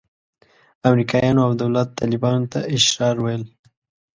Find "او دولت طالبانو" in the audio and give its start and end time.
1.47-2.45